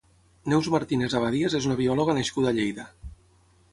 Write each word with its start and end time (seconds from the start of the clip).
Neus 0.53 0.69
Martínez-Abadías 0.75 1.57
és 1.61 1.67
una 1.71 1.77
biòloga 1.81 2.17
nascuda 2.21 2.51
a 2.53 2.57
Lleida. 2.61 2.87